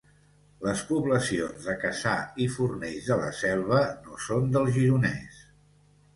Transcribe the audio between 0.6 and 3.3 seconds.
Les poblacions de Cassà i Fornells de la